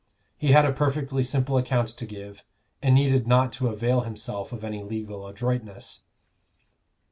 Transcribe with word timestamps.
He 0.35 0.47
had 0.47 0.65
a 0.65 0.73
perfectly 0.73 1.21
simple 1.21 1.57
account 1.57 1.89
to 1.89 2.07
give, 2.07 2.43
and 2.81 2.95
needed 2.95 3.27
not 3.27 3.53
to 3.53 3.67
avail 3.67 4.01
himself 4.01 4.51
of 4.51 4.63
any 4.63 4.81
legal 4.81 5.27
adroitness. 5.27 6.01